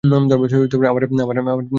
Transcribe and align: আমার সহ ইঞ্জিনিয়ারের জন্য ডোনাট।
আমার 0.03 0.49
সহ 0.51 0.59
ইঞ্জিনিয়ারের 0.65 1.09
জন্য 1.09 1.21
ডোনাট। 1.37 1.67